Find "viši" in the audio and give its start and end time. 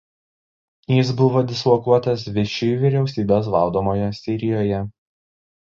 2.39-2.71